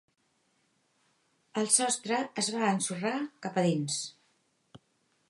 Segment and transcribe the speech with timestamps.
[1.61, 3.15] El sostre es va ensorrar
[3.47, 4.03] cap a dins.